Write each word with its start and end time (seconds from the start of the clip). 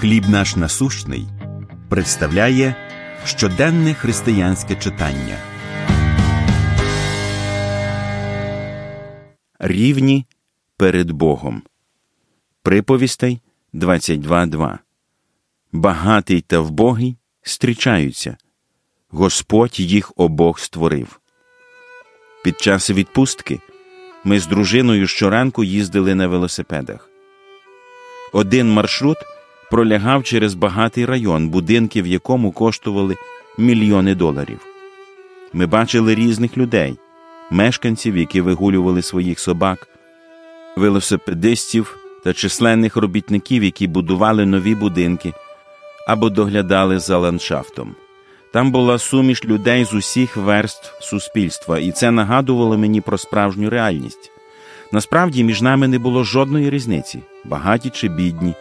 Хліб 0.00 0.28
наш 0.28 0.56
насущний 0.56 1.26
представляє 1.88 2.74
щоденне 3.24 3.94
християнське 3.94 4.76
читання. 4.76 5.38
Рівні 9.58 10.26
перед 10.76 11.10
Богом. 11.10 11.62
Приповістей 12.62 13.40
22.2. 13.74 14.78
Багатий 15.72 16.40
та 16.40 16.60
вбогий 16.60 17.16
зустрічаються. 17.44 18.36
Господь 19.08 19.80
їх 19.80 20.12
обох 20.16 20.60
створив. 20.60 21.20
Під 22.44 22.60
час 22.60 22.90
відпустки 22.90 23.60
ми 24.24 24.40
з 24.40 24.46
дружиною 24.46 25.06
щоранку 25.06 25.64
їздили 25.64 26.14
на 26.14 26.26
велосипедах. 26.26 27.10
Один 28.32 28.72
маршрут 28.72 29.18
пролягав 29.70 30.24
через 30.24 30.54
багатий 30.54 31.06
район, 31.06 31.48
будинки 31.48 32.02
в 32.02 32.06
якому 32.06 32.52
коштували 32.52 33.16
мільйони 33.58 34.14
доларів. 34.14 34.60
Ми 35.52 35.66
бачили 35.66 36.14
різних 36.14 36.56
людей, 36.56 36.98
мешканців, 37.50 38.16
які 38.16 38.40
вигулювали 38.40 39.02
своїх 39.02 39.38
собак, 39.40 39.88
велосипедистів 40.76 41.98
та 42.24 42.32
численних 42.32 42.96
робітників, 42.96 43.64
які 43.64 43.86
будували 43.86 44.46
нові 44.46 44.74
будинки 44.74 45.32
або 46.06 46.30
доглядали 46.30 46.98
за 46.98 47.18
ландшафтом. 47.18 47.94
Там 48.52 48.72
була 48.72 48.98
суміш 48.98 49.44
людей 49.44 49.84
з 49.84 49.94
усіх 49.94 50.36
верств 50.36 50.92
суспільства, 51.00 51.78
і 51.78 51.92
це 51.92 52.10
нагадувало 52.10 52.78
мені 52.78 53.00
про 53.00 53.18
справжню 53.18 53.70
реальність. 53.70 54.30
Насправді 54.92 55.44
між 55.44 55.62
нами 55.62 55.88
не 55.88 55.98
було 55.98 56.24
жодної 56.24 56.70
різниці, 56.70 57.22
багаті 57.44 57.90
чи 57.92 58.08
бідні, 58.08 58.54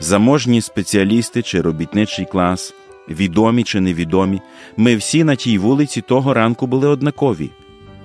заможні 0.00 0.60
спеціалісти 0.60 1.42
чи 1.42 1.60
робітничий 1.60 2.24
клас, 2.24 2.74
відомі 3.08 3.64
чи 3.64 3.80
невідомі. 3.80 4.40
Ми 4.76 4.96
всі 4.96 5.24
на 5.24 5.36
тій 5.36 5.58
вулиці 5.58 6.00
того 6.00 6.34
ранку 6.34 6.66
були 6.66 6.88
однакові. 6.88 7.50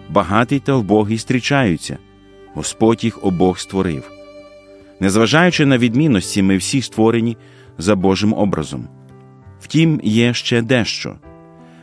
Багатий 0.10 0.60
та 0.60 0.76
вбогий 0.76 1.18
зустрічаються. 1.18 1.98
Господь 2.54 3.04
їх 3.04 3.26
обох 3.26 3.60
створив. 3.60 4.12
Незважаючи 5.00 5.66
на 5.66 5.78
відмінності, 5.78 6.42
ми 6.42 6.58
всі 6.58 6.82
створені 6.82 7.38
за 7.78 7.96
Божим 7.96 8.34
образом. 8.34 8.88
Втім, 9.60 10.02
є 10.04 10.34
ще 10.34 10.62
дещо. 10.62 11.16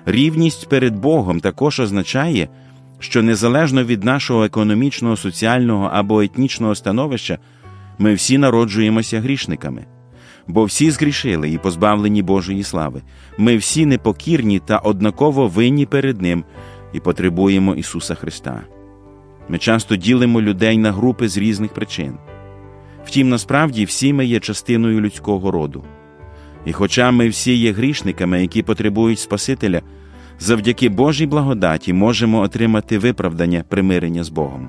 Рівність 0.06 0.68
перед 0.68 0.98
Богом 0.98 1.40
також 1.40 1.80
означає, 1.80 2.48
що 2.98 3.22
незалежно 3.22 3.84
від 3.84 4.04
нашого 4.04 4.44
економічного, 4.44 5.16
соціального 5.16 5.90
або 5.92 6.22
етнічного 6.22 6.74
становища, 6.74 7.38
ми 7.98 8.14
всі 8.14 8.38
народжуємося 8.38 9.20
грішниками, 9.20 9.86
бо 10.52 10.64
всі 10.64 10.90
згрішили 10.90 11.50
і 11.50 11.58
позбавлені 11.58 12.22
Божої 12.22 12.62
слави. 12.62 13.02
Ми 13.38 13.56
всі 13.56 13.86
непокірні 13.86 14.58
та 14.58 14.78
однаково 14.78 15.48
винні 15.48 15.86
перед 15.86 16.22
Ним 16.22 16.44
і 16.92 17.00
потребуємо 17.00 17.74
Ісуса 17.74 18.14
Христа. 18.14 18.60
Ми 19.48 19.58
часто 19.58 19.96
ділимо 19.96 20.42
людей 20.42 20.78
на 20.78 20.92
групи 20.92 21.28
з 21.28 21.38
різних 21.38 21.74
причин. 21.74 22.14
Втім, 23.04 23.28
насправді 23.28 23.84
всі 23.84 24.12
ми 24.12 24.26
є 24.26 24.40
частиною 24.40 25.00
людського 25.00 25.50
роду. 25.50 25.84
І 26.64 26.72
хоча 26.72 27.10
ми 27.10 27.28
всі 27.28 27.54
є 27.54 27.72
грішниками, 27.72 28.40
які 28.40 28.62
потребують 28.62 29.18
Спасителя, 29.18 29.82
завдяки 30.38 30.88
Божій 30.88 31.26
благодаті 31.26 31.92
можемо 31.92 32.40
отримати 32.40 32.98
виправдання 32.98 33.64
примирення 33.68 34.24
з 34.24 34.28
Богом. 34.28 34.68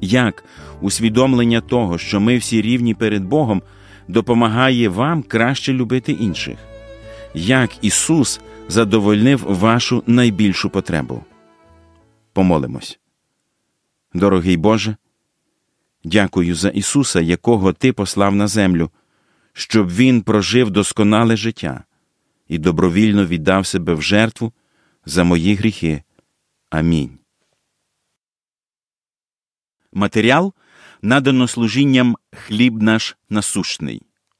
Як 0.00 0.44
усвідомлення 0.80 1.60
того, 1.60 1.98
що 1.98 2.20
ми 2.20 2.36
всі 2.36 2.62
рівні 2.62 2.94
перед 2.94 3.24
Богом, 3.24 3.62
допомагає 4.08 4.88
вам 4.88 5.22
краще 5.22 5.72
любити 5.72 6.12
інших? 6.12 6.58
Як 7.34 7.84
Ісус 7.84 8.40
задовольнив 8.68 9.44
вашу 9.48 10.02
найбільшу 10.06 10.70
потребу? 10.70 11.24
Помолимось. 12.32 12.98
Дорогий 14.14 14.56
Боже, 14.56 14.96
дякую 16.04 16.54
за 16.54 16.68
Ісуса, 16.68 17.20
якого 17.20 17.72
Ти 17.72 17.92
послав 17.92 18.34
на 18.34 18.46
землю, 18.46 18.90
щоб 19.52 19.90
Він 19.90 20.22
прожив 20.22 20.70
досконале 20.70 21.36
життя 21.36 21.84
і 22.48 22.58
добровільно 22.58 23.26
віддав 23.26 23.66
себе 23.66 23.94
в 23.94 24.02
жертву 24.02 24.52
за 25.06 25.24
мої 25.24 25.54
гріхи. 25.54 26.02
Амінь. 26.70 27.18
Матеріал 29.92 30.52
надано 31.02 31.48
служінням 31.48 32.16
хліб 32.32 32.82
наш 32.82 33.16
насущний. 33.30 34.02